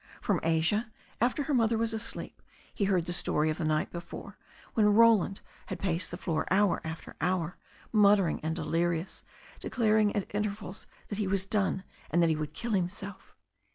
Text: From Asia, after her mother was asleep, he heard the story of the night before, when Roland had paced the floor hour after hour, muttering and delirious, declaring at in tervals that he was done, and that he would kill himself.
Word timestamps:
From 0.19 0.39
Asia, 0.41 0.91
after 1.21 1.43
her 1.43 1.53
mother 1.53 1.77
was 1.77 1.93
asleep, 1.93 2.41
he 2.73 2.85
heard 2.85 3.05
the 3.05 3.13
story 3.13 3.51
of 3.51 3.59
the 3.59 3.63
night 3.63 3.91
before, 3.91 4.35
when 4.73 4.95
Roland 4.95 5.41
had 5.67 5.77
paced 5.77 6.09
the 6.09 6.17
floor 6.17 6.47
hour 6.49 6.81
after 6.83 7.15
hour, 7.21 7.55
muttering 7.91 8.39
and 8.41 8.55
delirious, 8.55 9.21
declaring 9.59 10.15
at 10.15 10.23
in 10.31 10.41
tervals 10.43 10.87
that 11.09 11.19
he 11.19 11.27
was 11.27 11.45
done, 11.45 11.83
and 12.09 12.19
that 12.23 12.29
he 12.29 12.35
would 12.35 12.53
kill 12.55 12.71
himself. 12.71 13.35